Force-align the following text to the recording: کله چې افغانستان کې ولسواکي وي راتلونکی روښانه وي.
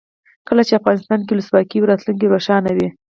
کله 0.47 0.61
چې 0.67 0.77
افغانستان 0.79 1.19
کې 1.25 1.33
ولسواکي 1.33 1.77
وي 1.79 1.87
راتلونکی 1.91 2.27
روښانه 2.33 2.71
وي. 2.77 2.87